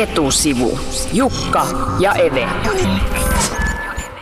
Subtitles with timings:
[0.00, 0.78] Etusivu.
[1.12, 1.66] Jukka
[1.98, 2.48] ja Eve.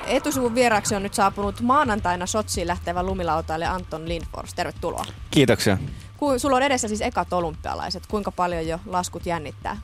[0.06, 4.54] Etusivun vieraksi on nyt saapunut maanantaina Sotsiin lähtevä lumilautailija Anton Lindfors.
[4.54, 5.04] Tervetuloa.
[5.30, 5.78] Kiitoksia.
[6.16, 8.06] Ku, sulla on edessä siis ekat olympialaiset.
[8.06, 9.76] Kuinka paljon jo laskut jännittää?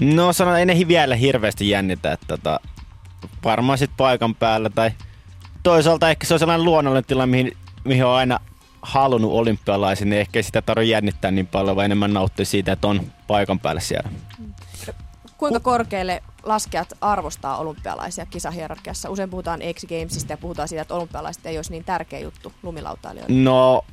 [0.00, 2.60] No sanon, ei ne vielä hirveästi jännitä, että tota,
[3.44, 4.90] varmaan sit paikan päällä tai
[5.62, 8.40] toisaalta ehkä se on sellainen luonnollinen tila, mihin, mihin on aina
[8.82, 12.86] halunnut olympialaisen, niin ehkä ei sitä tarvitse jännittää niin paljon, vaan enemmän nauttia siitä, että
[12.86, 14.08] on paikan päällä siellä.
[15.38, 19.10] Kuinka korkealle laskijat arvostaa olympialaisia kisahierarkiassa?
[19.10, 23.42] Usein puhutaan X Gamesista ja puhutaan siitä, että olympialaiset ei olisi niin tärkeä juttu lumilautailijoille.
[23.42, 23.84] No,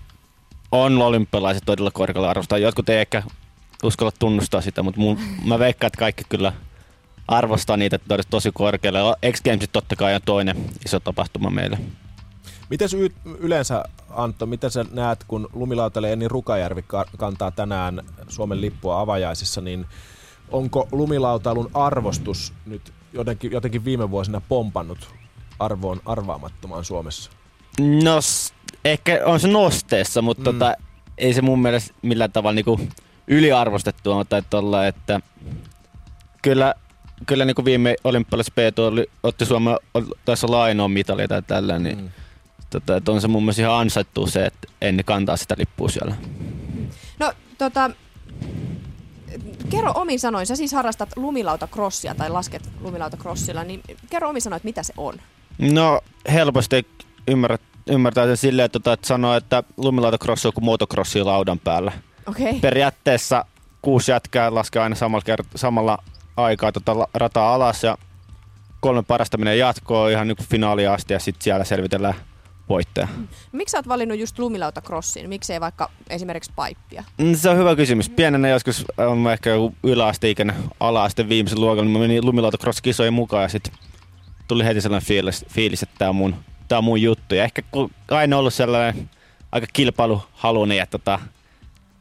[0.72, 2.58] on olympialaiset todella korkealla arvostaa.
[2.58, 3.24] Jotkut ei ehkä
[3.84, 5.20] uskalla tunnustaa sitä, mutta mun,
[5.50, 6.54] mä veikkaan, että kaikki kyllä
[7.28, 9.00] arvostaa niitä tosi, tosi korkealle.
[9.32, 11.78] X Gamesit totta kai on toinen iso tapahtuma meille.
[12.70, 16.86] Miten y- yleensä, Antto, miten sä näet, kun lumilautailija Enni Rukajärvi
[17.18, 19.86] kantaa tänään Suomen lippua avajaisissa, niin
[20.52, 25.14] onko lumilautailun arvostus nyt jotenkin, jotenkin viime vuosina pompannut
[25.60, 27.32] arvoon arvaamattomaan Suomessa?
[27.80, 28.20] No,
[28.86, 30.60] ehkä on se nosteessa, mutta mm.
[30.60, 30.76] tota,
[31.18, 32.80] ei se mun mielestä millään tavalla niinku
[33.28, 35.20] yliarvostettua tai tolla, että
[36.42, 36.76] kyllä,
[37.26, 39.78] kyllä niinku viime olympialaisessa P oli, otti Suomen
[40.26, 42.10] tässä lainoa mitalia tai tällä, niin mm.
[42.70, 46.16] tota, että on se mun mielestä ihan ansaittu se, että en kantaa sitä lippua siellä.
[47.20, 47.92] No tota,
[49.76, 54.68] kerro omin sanoin, sä siis harrastat lumilautakrossia tai lasket lumilautacrossilla, niin kerro omin sanoin, että
[54.68, 55.16] mitä se on?
[55.60, 56.02] No
[56.34, 56.88] helposti
[57.28, 61.92] ymmärrät, ymmärtää sen silleen, että, tota, että sanoo, että lumilautacross on kuin motocrossi laudan päällä.
[62.28, 62.60] Okay.
[62.62, 63.46] Periaatteessa
[63.82, 65.98] kuusi jätkää laskee aina samalla, kert- samalla
[66.38, 67.98] aikaa tota rataa alas ja
[68.80, 72.16] kolme parasta menee jatkoon ihan niin finaalia asti ja sitten siellä selvitellään
[72.70, 73.08] voittaja.
[73.18, 73.28] Mm.
[73.52, 75.30] Miksi sä oot valinnut just lumilautacrossin?
[75.30, 77.04] Miksi ei vaikka esimerkiksi paippia?
[77.18, 78.10] Mm, se on hyvä kysymys.
[78.10, 83.50] Pienenä joskus on ehkä joku yläasteikäinen ala-aste viimeisen luokalla, niin mä menin lumilautacross-kisojen mukaan ja
[83.50, 83.74] sitten
[84.48, 86.36] tuli heti sellainen fiilis, fiilis että tämä on, mun,
[86.68, 87.36] tää on mun juttu.
[87.36, 87.62] Ja ehkä
[88.12, 89.10] aina ollut sellainen
[89.52, 91.20] aika kilpailuhalunen ja tota,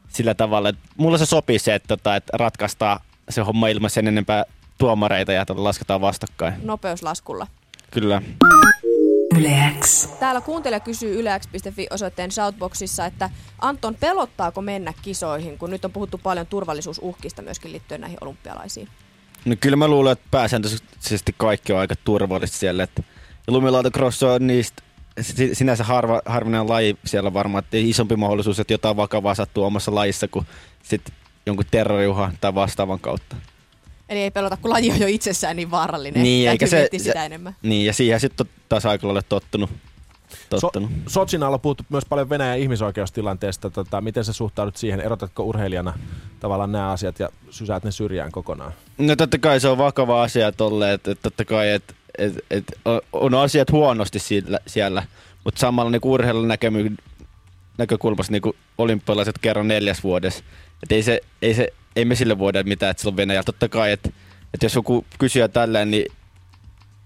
[0.09, 4.07] sillä tavalla, että mulla se sopii se, että, tota, että ratkaistaan se homma ilman sen
[4.07, 4.45] enempää
[4.77, 6.53] tuomareita ja tota, lasketaan vastakkain.
[6.63, 7.47] Nopeuslaskulla.
[7.91, 8.21] Kyllä.
[9.37, 10.09] Yleäks.
[10.19, 13.29] Täällä kuuntelija kysyy yleäks.fi osoitteen shoutboxissa, että
[13.59, 18.87] Anton, pelottaako mennä kisoihin, kun nyt on puhuttu paljon turvallisuusuhkista myöskin liittyen näihin olympialaisiin?
[19.45, 22.83] No kyllä mä luulen, että pääsääntöisesti kaikki on aika turvallista siellä.
[22.83, 23.03] Että
[23.47, 24.83] lumilautacross on niistä
[25.53, 30.27] sinänsä harva, harvinainen laji siellä varmaan, että isompi mahdollisuus, että jotain vakavaa sattuu omassa lajissa
[30.27, 30.47] kuin
[30.83, 33.35] sitten jonkun terroriuhan tai vastaavan kautta.
[34.09, 36.23] Eli ei pelota, kun laji on jo itsessään niin vaarallinen.
[36.23, 37.55] Niin, eikä se, sitä ja, enemmän.
[37.61, 39.69] Niin, ja siihen sitten taas aika lailla tottunut.
[40.49, 40.91] tottunut.
[41.03, 43.69] So, Sotsin alla puhuttu myös paljon Venäjän ihmisoikeustilanteesta.
[43.69, 44.99] Tota, miten sä suhtaudut siihen?
[45.01, 45.93] Erotatko urheilijana
[46.39, 48.73] tavallaan nämä asiat ja sysäät ne syrjään kokonaan?
[48.97, 52.63] No totta kai se on vakava asia tolle, että, että totta kai, että et, et,
[53.13, 55.03] on asiat huonosti siellä, siellä
[55.43, 56.91] mutta samalla niin urheilun näkemy,
[57.77, 60.43] näkökulmasta niin olympialaiset kerran neljäs vuodessa.
[60.83, 63.43] Et ei, se, ei, se, ei me sille voida mitään, että sillä on Venäjä.
[63.43, 64.09] Totta kai, että,
[64.53, 66.05] että jos joku kysyy tälleen, niin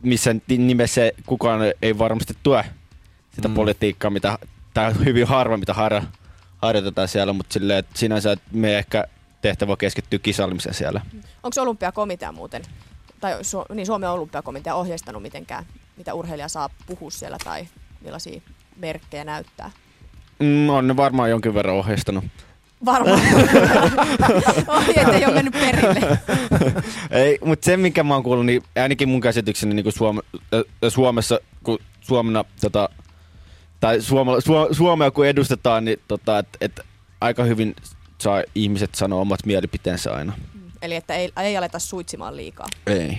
[0.01, 2.65] missä nimessä kukaan ei varmasti tue
[3.35, 3.53] sitä mm.
[3.53, 4.39] politiikkaa, mitä,
[4.73, 6.01] tai hyvin harva, mitä har,
[6.61, 9.03] harjoitetaan siellä, mutta silleen, että sinänsä että me ehkä
[9.41, 11.01] tehtävä keskittyy kisailemiseen siellä.
[11.43, 12.61] Onko se olympiakomitea muuten
[13.19, 15.65] tai Su- niin Suomen olympiakomitea ohjeistanut mitenkään,
[15.97, 17.67] mitä urheilija saa puhua siellä tai
[18.01, 18.41] millaisia
[18.75, 19.71] merkkejä näyttää?
[20.39, 22.23] Mm, on ne varmaan jonkin verran ohjeistanut.
[22.85, 23.21] Varmaan.
[24.77, 26.19] Ohjeet ei ole mennyt perille.
[27.11, 30.21] ei, mutta se, minkä mä oon kuullut, niin ainakin mun käsitykseni niin Suome,
[30.53, 32.89] äh, Suomessa, kun Suomena, tota,
[33.79, 36.79] tai Suome, Su, Suomea kun edustetaan, niin tota, et, et
[37.21, 37.75] aika hyvin
[38.17, 40.33] saa ihmiset sanoa omat mielipiteensä aina.
[40.81, 42.67] Eli että ei, ei aleta suitsimaan liikaa.
[42.87, 43.17] Ei.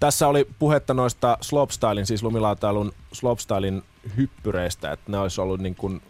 [0.00, 3.82] Tässä oli puhetta noista slopestylin, siis lumilautailun slopestylin
[4.16, 6.02] hyppyreistä, että ne olisi ollut niin kuin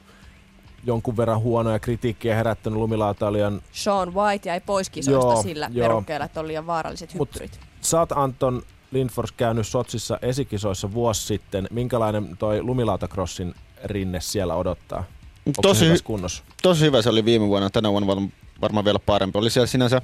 [0.86, 3.62] jonkun verran huonoja kritiikkiä herättänyt lumilautailijan...
[3.72, 5.88] Sean White jäi pois kisoista joo, sillä joo.
[5.88, 7.50] verukkeella, että oli liian vaaralliset hyppyrit.
[7.61, 11.69] Mut sä oot Anton Lindfors käynyt Sotsissa esikisoissa vuosi sitten.
[11.70, 15.05] Minkälainen toi lumilautakrossin rinne siellä odottaa?
[15.46, 16.44] Onko tosi, kunnossa?
[16.62, 18.28] tosi hyvä se oli viime vuonna, tänä vuonna
[18.61, 19.38] varmaan vielä parempi.
[19.38, 20.02] Oli siellä sinänsä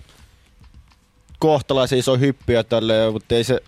[1.39, 3.61] kohtalaisen iso hyppyjä tälle, mutta ei se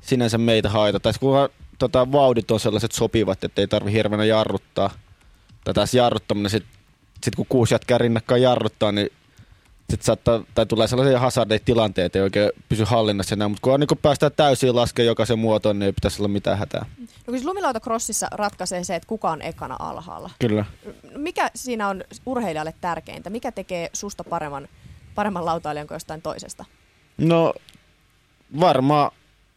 [0.00, 1.00] sinänsä meitä haita.
[1.00, 1.48] Tai kunhan
[1.78, 4.90] tota, vauhdit on sellaiset sopivat, että ei tarvi hirveänä jarruttaa.
[5.68, 6.64] Tai taas jarruttaminen, sit,
[7.24, 9.08] sit kun kuusi jätkää rinnakkain jarruttaa, niin
[9.90, 13.88] sit saattaa, tai tulee sellaisia hazardeja tilanteita, ei oikein pysy hallinnassa enää, mutta kun, niin
[13.88, 16.86] kun päästään täysin laskemaan jokaisen muotoon, niin ei pitäisi olla mitään hätää.
[17.26, 20.30] No siis lumilautacrossissa ratkaisee se, että kuka on ekana alhaalla.
[20.38, 20.64] Kyllä.
[21.16, 23.30] Mikä siinä on urheilijalle tärkeintä?
[23.30, 24.68] Mikä tekee susta paremman,
[25.14, 26.64] paremman lautailijan kuin jostain toisesta?
[27.18, 27.54] No
[28.60, 29.10] varmaan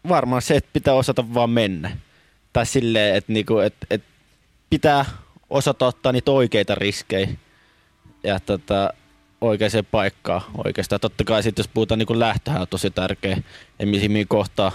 [0.10, 1.98] varmaan se, että pitää osata vaan mennä.
[2.54, 4.04] Tai silleen, että niinku, et, et
[4.70, 5.06] pitää
[5.52, 7.30] osata ottaa niitä oikeita riskejä
[8.24, 8.94] ja tota,
[9.42, 11.00] oikeaan paikkaan oikeastaan.
[11.00, 13.38] Totta kai sitten jos puhutaan niin lähtöhän on tosi tärkeä,
[13.80, 14.72] ja mihin kohtaa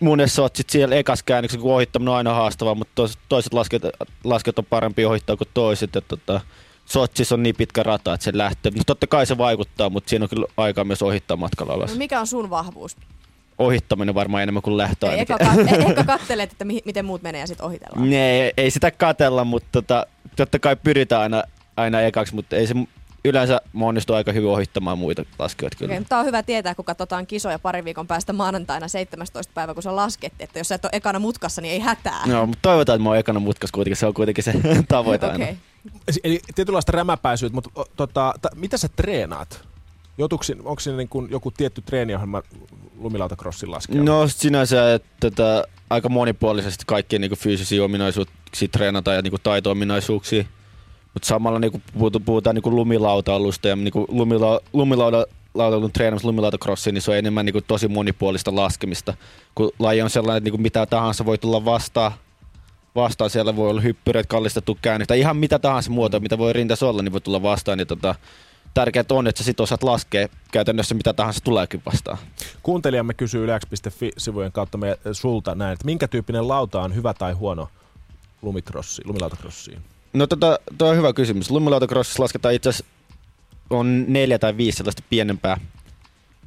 [0.00, 3.82] monessa oot sit siellä ekas käännöksessä, kun ohittaminen on aina haastavaa, mutta toiset, toiset lasket,
[4.24, 5.94] lasket on parempi ohittaa kuin toiset.
[5.94, 6.40] Ja tota,
[6.84, 8.72] Sotsissa on niin pitkä rata, että se lähtee.
[8.76, 11.90] No totta kai se vaikuttaa, mutta siinä on kyllä aikaa myös ohittaa matkalla alas.
[11.90, 12.96] No mikä on sun vahvuus?
[13.58, 17.40] Ohittaminen varmaan enemmän kuin lähtö ei, eka, kat- eka kattelet, että mi- miten muut menee
[17.40, 18.10] ja sitten ohitellaan.
[18.10, 20.06] Nee, ei, ei sitä katella, mutta tota,
[20.36, 21.42] totta kai pyritään aina,
[21.76, 22.74] aina ekaksi, mutta ei se
[23.24, 25.94] yleensä mä onnistun aika hyvin ohittamaan muita laskijoita kyllä.
[25.94, 29.52] Okay, tämä on hyvä tietää, kun katsotaan kisoja pari viikon päästä maanantaina 17.
[29.54, 32.26] päivä, kun se lasketti, että jos sä et ole ekana mutkassa, niin ei hätää.
[32.26, 34.52] No, mutta toivotaan, että mä oon ekana mutkassa kuitenkin, se on kuitenkin se
[34.88, 35.40] tavoite okay.
[35.42, 35.58] aina.
[36.24, 39.68] Eli tietynlaista rämäpäisyyttä, mutta tota, ta, mitä sä treenaat?
[40.18, 42.42] Joutuuko, onko siinä niin kuin joku tietty treeniohjelma
[42.98, 44.10] lumilautakrossin laskijalla?
[44.10, 50.44] No sinänsä, että tätä, aika monipuolisesti kaikkia niin fyysisiä ominaisuuksia treenataan ja niin taito-ominaisuuksia.
[51.14, 57.10] Mutta samalla niin puhutaan, puhutaan niin lumilautailusta ja niin lumila, lumilautailun treenaamista lumilautakrossiin, niin se
[57.10, 59.14] on enemmän niin tosi monipuolista laskemista.
[59.54, 62.12] Kun laji on sellainen, että niin mitä tahansa voi tulla vastaan,
[62.94, 63.30] vastaan.
[63.30, 67.12] Siellä voi olla hyppyreet, kallistettu käännöstä, ihan mitä tahansa muuta, mitä voi rintas olla, niin
[67.12, 67.78] voi tulla vastaan.
[67.78, 68.14] Niin tota,
[68.74, 72.18] tärkeää on, että sä sit osaat laskea käytännössä mitä tahansa tuleekin vastaan.
[72.62, 77.68] Kuuntelijamme kysyy yleäks.fi-sivujen kautta me sulta näin, että minkä tyyppinen lauta on hyvä tai huono
[78.42, 79.78] lumikrossi, lumilautakrossiin?
[80.12, 81.50] No tota, tuo on hyvä kysymys.
[81.50, 82.92] Lumilautakrossissa lasketaan itse asiassa
[83.70, 85.56] on neljä tai viisi sellaista pienempää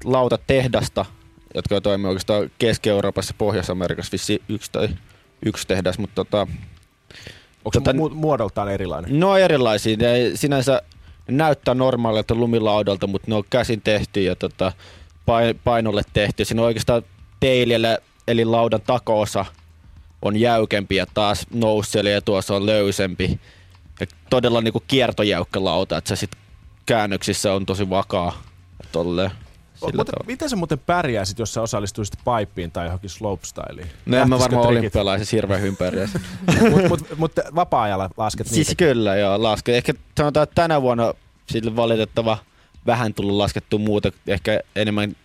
[0.03, 1.05] lautatehdasta,
[1.55, 4.89] jotka toimii oikeastaan Keski-Euroopassa ja Pohjois-Amerikassa vissi yksi tai
[5.45, 6.47] yksi tehdas, mutta tota,
[7.65, 9.19] Onko tota, mu- muodoltaan erilainen?
[9.19, 9.97] No erilaisia.
[9.97, 10.81] Ne sinänsä
[11.27, 14.71] näyttää normaalilta lumilaudalta, mutta ne on käsin tehty ja tota,
[15.63, 16.45] painolle tehty.
[16.45, 17.03] Siinä on oikeastaan
[17.39, 17.97] peilillä,
[18.27, 19.45] eli laudan takoosa
[20.21, 23.39] on jäykempi ja taas nousseli ja tuossa on löysempi.
[23.99, 26.31] Ja todella niinku kiertojäykkä lauta, että se sit
[26.85, 28.41] käännöksissä on tosi vakaa.
[28.91, 29.31] Tolleen.
[29.95, 33.87] Mutta miten sä muuten pärjäisit, jos sä osallistuisit pipein tai johonkin slopestyliin?
[34.05, 36.19] No en mä varmaan olympialaisessa hirveän hyvin pärjäisi.
[36.71, 38.55] Mutta mut, mut vapaa-ajalla lasket niitä?
[38.55, 39.75] Siis kyllä, joo, lasket.
[39.75, 41.13] Ehkä sanotaan, että tänä vuonna
[41.47, 42.37] sille valitettava
[42.85, 45.15] vähän tullut laskettu muuta, ehkä enemmän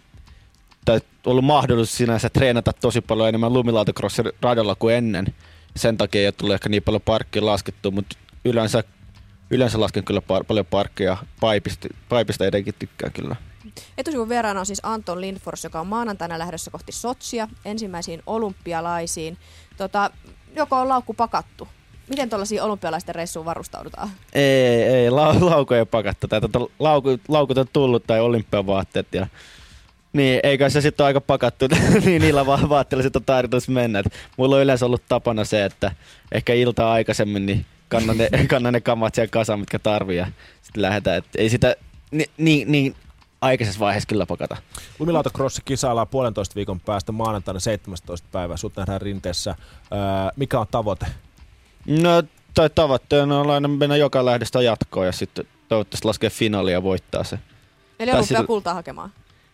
[0.84, 5.26] tai ollut mahdollisuus sinänsä treenata tosi paljon enemmän lumilautakrossa radalla kuin ennen.
[5.76, 8.84] Sen takia ei ole tullut ehkä niin paljon parkkia laskettu, mutta yleensä,
[9.50, 11.16] yleensä lasken kyllä par- paljon parkkia.
[11.40, 13.36] Paipista, paipista edenkin tykkään kyllä.
[13.98, 14.28] Etusivun
[14.58, 19.38] on siis Anton Lindfors, joka on maanantaina lähdössä kohti Sotsia, ensimmäisiin olympialaisiin.
[19.76, 20.10] Tota,
[20.56, 21.68] joko on laukku pakattu?
[22.08, 24.10] Miten tuollaisiin olympialaisten reissuun varustaudutaan?
[24.32, 26.28] Ei, ei, la- lauku ei pakattu.
[26.28, 29.26] Tai tota, lauku, laukut on tullut tai olympiavaatteet ja
[30.12, 31.66] niin, eikä se sitten ole aika pakattu,
[32.04, 33.98] niin niillä vaan vaatteilla on tarkoitus mennä.
[33.98, 34.06] Et
[34.36, 35.92] mulla on yleensä ollut tapana se, että
[36.32, 40.26] ehkä iltaa aikaisemmin niin kannan ne, kannan ne kamat siellä kasaan, mitkä tarvii ja
[40.62, 41.16] sitten lähdetään.
[41.18, 41.76] Et ei sitä
[42.10, 42.94] niin, niin, niin
[43.40, 44.56] aikaisessa vaiheessa kyllä pakata.
[44.98, 48.28] Lumilautakrossa kisaillaan puolentoista viikon päästä maanantaina 17.
[48.32, 48.56] päivä.
[48.56, 49.50] Sut nähdään rinteessä.
[49.50, 49.98] Öö,
[50.36, 51.06] mikä on tavoite?
[51.86, 52.22] No,
[52.54, 57.24] tai tavoitteena on aina mennä joka lähdestä jatkoon ja sitten toivottavasti laskee finaalia ja voittaa
[57.24, 57.38] se.
[58.00, 59.12] Eli on kultaa hakemaan?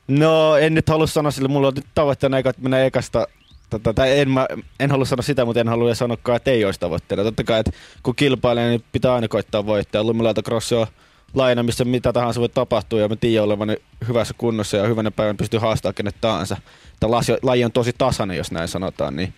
[0.09, 1.49] No, en nyt halua sanoa sille.
[1.49, 3.27] Mulla on nyt tavoitteena että mennä ekasta
[3.73, 4.47] Tota, tai en, mä,
[4.81, 7.25] en halua sanoa sitä, mutta en halua sanoa, että ei olisi tavoitteena.
[7.25, 7.73] Totta kai, että
[8.03, 10.05] kun kilpailee, niin pitää aina koittaa voittaa.
[10.05, 10.87] Lumilauta on
[11.35, 13.77] laina, missä mitä tahansa voi tapahtua ja mä tiedän olevan
[14.09, 16.57] hyvässä kunnossa ja hyvänä päivänä pystyy haastamaan kenet tahansa.
[17.01, 17.13] Tämä
[17.43, 19.35] laji on tosi tasainen, jos näin sanotaan, niin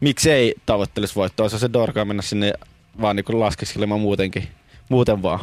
[0.00, 1.48] miksi ei tavoittelisi voittoa?
[1.48, 2.52] Se on se dorkaa mennä sinne
[3.00, 4.48] vaan niin laskeskelemaan muutenkin,
[4.88, 5.40] muuten vaan.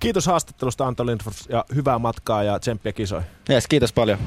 [0.00, 3.30] Kiitos haastattelusta Anto Lindfors ja hyvää matkaa ja tsemppiä kisoihin.
[3.50, 4.18] Yes, kiitos paljon.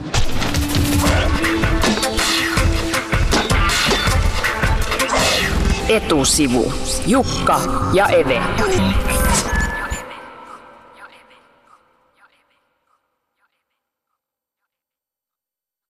[5.90, 6.74] Etusivu.
[7.08, 7.62] Jukka
[7.94, 8.42] ja Eve.